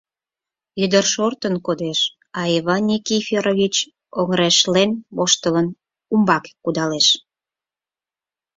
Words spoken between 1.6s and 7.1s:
кодеш, а Иван Никифорович, оҥырешлен воштылын, умбаке кудалеш.